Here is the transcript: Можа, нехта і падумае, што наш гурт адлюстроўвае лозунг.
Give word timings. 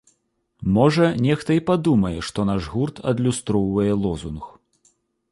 Можа, 0.75 1.09
нехта 1.25 1.57
і 1.57 1.61
падумае, 1.67 2.13
што 2.29 2.45
наш 2.51 2.61
гурт 2.77 3.01
адлюстроўвае 3.11 3.91
лозунг. 4.07 4.49